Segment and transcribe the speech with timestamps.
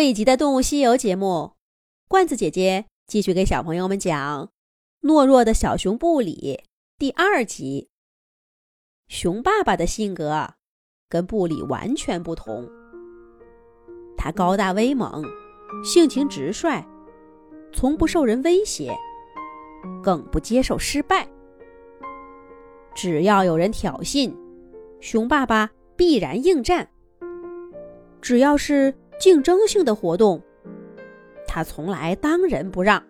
[0.00, 1.52] 这一集的《动物西游》节目，
[2.08, 4.50] 罐子姐姐继续给小朋友们讲
[5.06, 6.58] 《懦弱的小熊布里》
[6.98, 7.90] 第二集。
[9.08, 10.54] 熊爸爸的性格
[11.06, 12.66] 跟布里完全不同，
[14.16, 15.22] 他高大威猛，
[15.84, 16.82] 性情直率，
[17.70, 18.96] 从不受人威胁，
[20.02, 21.28] 更不接受失败。
[22.94, 24.34] 只要有人挑衅，
[24.98, 26.88] 熊爸爸必然应战。
[28.22, 28.94] 只要是。
[29.20, 30.40] 竞争性的活动，
[31.46, 33.00] 他从来当仁不让。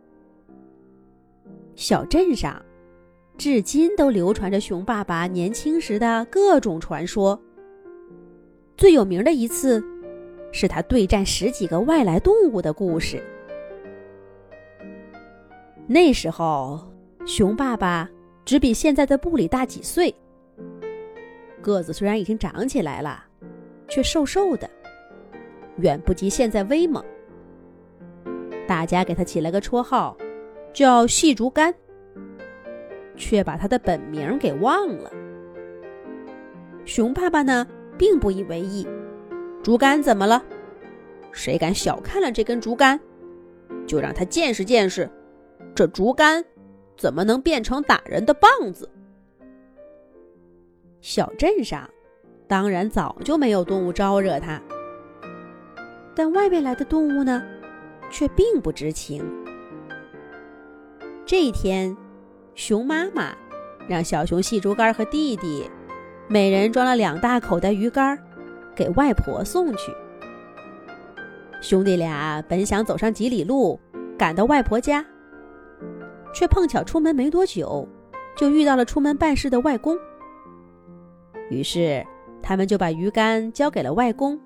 [1.77, 2.61] 小镇上，
[3.39, 7.41] 至今都流传着熊爸爸年轻时的各种传说。
[8.77, 9.83] 最有名的一次，
[10.51, 13.23] 是他对战十几个外来动物的故事。
[15.87, 16.93] 那时候，
[17.24, 18.11] 熊爸爸
[18.45, 20.13] 只比现在的布里大几岁，
[21.63, 23.24] 个子虽然已经长起来了，
[23.88, 24.69] 却瘦瘦的。
[25.80, 27.05] 远不及现在威猛，
[28.66, 30.16] 大家给他起了个绰号，
[30.73, 31.74] 叫细竹竿，
[33.16, 35.10] 却把他的本名给忘了。
[36.85, 37.66] 熊爸爸呢，
[37.99, 38.87] 并不以为意，
[39.63, 40.43] 竹竿怎么了？
[41.32, 42.99] 谁敢小看了这根竹竿，
[43.87, 45.09] 就让他见识见识，
[45.74, 46.45] 这竹竿
[46.96, 48.90] 怎么能变成打人的棒子？
[51.01, 51.88] 小镇上，
[52.49, 54.60] 当然早就没有动物招惹他。
[56.15, 57.43] 但外面来的动物呢，
[58.11, 59.25] 却并不知情。
[61.25, 61.97] 这一天，
[62.55, 63.35] 熊妈妈
[63.89, 65.71] 让小熊细竹竿和弟弟
[66.28, 68.19] 每人装了两大口袋鱼竿，
[68.75, 69.93] 给外婆送去。
[71.61, 73.78] 兄弟俩本想走上几里路，
[74.19, 75.05] 赶到外婆家，
[76.34, 77.87] 却碰巧出门没多久，
[78.37, 79.97] 就遇到了出门办事的外公。
[81.50, 82.05] 于是，
[82.43, 84.41] 他们就把鱼竿交给了外公。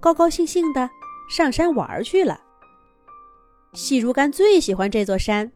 [0.00, 0.88] 高高兴兴的
[1.28, 2.40] 上山玩去了。
[3.74, 5.52] 细竹竿最喜欢这座山，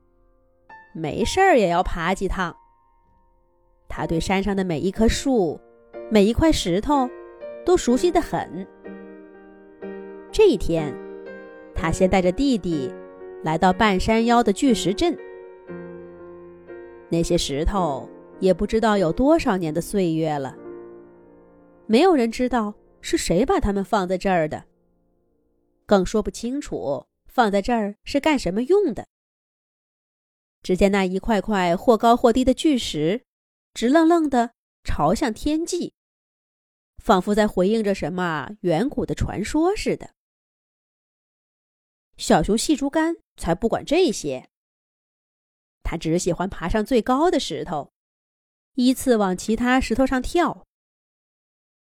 [0.94, 2.54] 没事儿也要爬几趟。
[3.88, 5.58] 他对山上的每一棵树、
[6.10, 7.08] 每一块石头
[7.64, 8.66] 都熟悉的很。
[10.30, 10.94] 这一天，
[11.74, 12.92] 他先带着弟弟
[13.42, 15.16] 来到半山腰的巨石阵。
[17.08, 18.08] 那些石头
[18.40, 20.54] 也不知道有多少年的岁月了，
[21.86, 22.74] 没有人知道。
[23.04, 24.64] 是谁把它们放在这儿的？
[25.84, 29.06] 更说不清楚放在这儿是干什么用的。
[30.62, 33.26] 只见那一块块或高或低的巨石，
[33.74, 34.54] 直愣愣的
[34.84, 35.92] 朝向天际，
[36.96, 40.14] 仿佛在回应着什么远古的传说似的。
[42.16, 44.48] 小熊细竹竿才不管这些，
[45.82, 47.92] 他只喜欢爬上最高的石头，
[48.76, 50.66] 依次往其他石头上跳。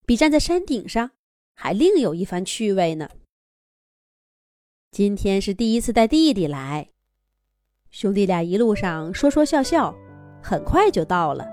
[0.06, 1.12] 比站在山顶上
[1.53, 3.09] 还另有一番趣味呢。
[4.91, 6.89] 今天是第一次带弟弟来，
[7.89, 9.95] 兄弟俩一路上说说笑笑，
[10.44, 11.45] 很快就到了。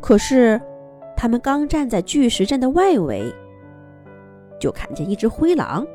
[0.00, 0.60] 可是，
[1.16, 3.32] 他们刚站在巨石阵的外围，
[4.60, 5.86] 就看见一只灰狼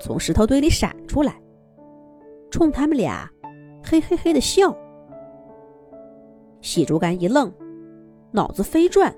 [0.00, 1.40] 从石头堆里闪出来，
[2.50, 3.30] 冲他们俩
[3.82, 4.76] 嘿嘿嘿的笑。
[6.60, 7.50] 细竹竿一愣，
[8.32, 9.14] 脑子飞转。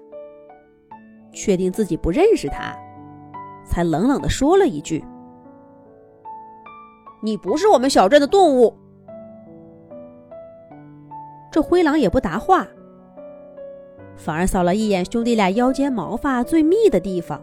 [1.32, 2.76] 确定自己不认识他，
[3.64, 5.04] 才冷冷的说了一句
[7.22, 8.76] ：“你不是我们小镇的动物。”
[11.50, 12.66] 这灰狼也不答话，
[14.16, 17.42] 反而扫了一眼兄弟俩腰间毛发最密的地方，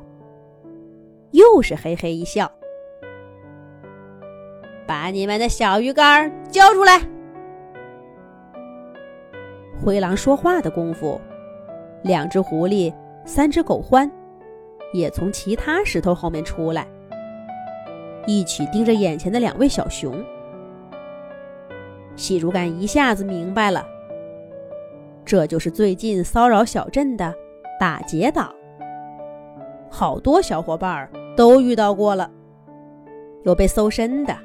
[1.32, 2.52] 又是嘿嘿一笑
[4.88, 7.02] ：“把你们的小鱼干交出来。”
[9.84, 11.20] 灰狼说话的功夫，
[12.04, 12.94] 两只狐狸。
[13.30, 14.10] 三只狗獾
[14.92, 16.88] 也从其他石头后面出来，
[18.26, 20.12] 一起盯着眼前的两位小熊。
[22.16, 23.86] 细竹竿一下子明白了，
[25.24, 27.32] 这就是最近骚扰小镇的
[27.80, 28.52] 打劫党。
[29.92, 31.08] 好多小伙伴
[31.38, 32.32] 都遇到过了，
[33.44, 34.36] 有被搜身的，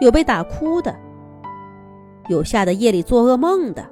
[0.00, 0.92] 有被打哭的，
[2.28, 3.88] 有吓得夜里做噩梦的。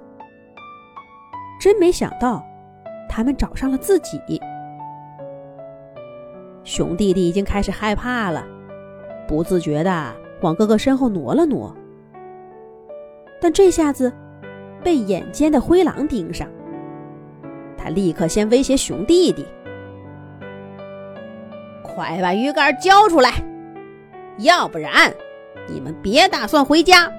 [1.61, 2.45] 真没想到。
[3.09, 4.41] 他们找上了自己，
[6.65, 8.45] 熊弟弟已经开始害怕了，
[9.27, 11.75] 不自觉的往哥哥身后挪了挪。
[13.41, 14.13] 但这下子
[14.83, 16.49] 被眼尖的灰狼盯上，
[17.77, 19.47] 他立刻先威胁熊弟弟
[21.83, 23.31] ：“快把鱼竿交出来，
[24.39, 25.15] 要不然
[25.69, 27.11] 你们别打算回家。”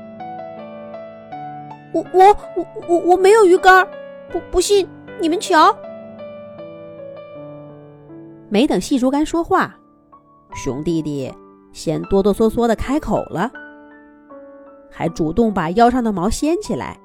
[1.93, 2.25] 我我
[2.55, 3.87] 我我我没有鱼竿，
[4.29, 4.87] 不不信
[5.19, 5.75] 你们瞧。
[8.49, 9.77] 没等细竹竿说话，
[10.53, 11.33] 熊弟弟
[11.73, 13.51] 先哆哆嗦嗦的开口了，
[14.89, 16.99] 还主动把腰上的毛掀起来，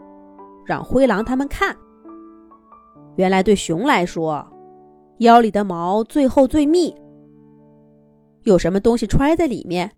[0.65, 1.77] 让灰狼他们看。
[3.17, 4.47] 原来对熊来说，
[5.19, 6.95] 腰里的毛最厚最密，
[8.45, 9.97] 有什么东西揣在里面，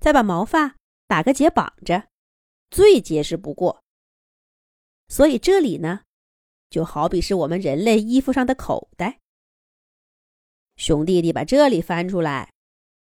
[0.00, 0.76] 再把毛发
[1.08, 2.04] 打个结绑着，
[2.70, 3.82] 最结实不过。
[5.08, 6.00] 所以这里呢，
[6.74, 9.20] 就好比是我们人类衣服上的口袋。
[10.74, 12.52] 熊弟弟把这里翻出来，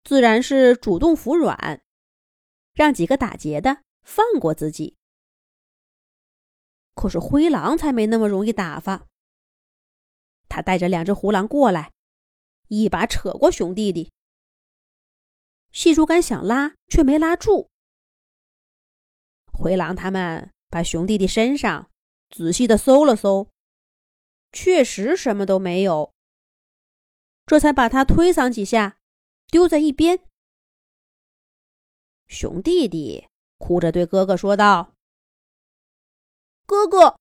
[0.03, 1.83] 自然是主动服软，
[2.73, 4.97] 让几个打劫的放过自己。
[6.95, 9.05] 可是灰狼才没那么容易打发。
[10.47, 11.91] 他带着两只胡狼过来，
[12.69, 14.11] 一把扯过熊弟弟。
[15.71, 17.69] 细竹竿想拉，却没拉住。
[19.53, 21.91] 灰狼他们把熊弟弟身上
[22.31, 23.51] 仔细的搜了搜，
[24.51, 26.13] 确实什么都没有。
[27.45, 28.97] 这才把他推搡几下，
[29.47, 30.23] 丢在一边。
[32.27, 34.93] 熊弟弟哭着对哥哥说道
[36.65, 37.17] ：“哥哥，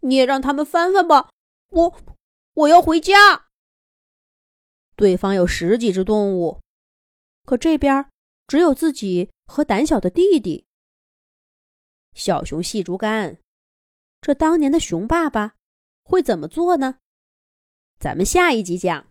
[0.00, 1.30] 你也让他们翻翻吧，
[1.68, 1.96] 我……”
[2.54, 3.48] 我要回家。
[4.94, 6.60] 对方有十几只动物，
[7.44, 8.08] 可这边
[8.46, 10.64] 只有自己和胆小的弟弟。
[12.14, 13.40] 小熊细竹竿，
[14.20, 15.56] 这当年的熊爸爸
[16.04, 16.98] 会怎么做呢？
[17.98, 19.06] 咱们下一集讲。